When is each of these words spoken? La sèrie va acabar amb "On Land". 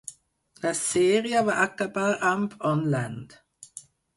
La 0.63 0.71
sèrie 0.79 1.43
va 1.51 1.59
acabar 1.65 2.07
amb 2.33 2.57
"On 2.71 2.85
Land". 2.95 3.41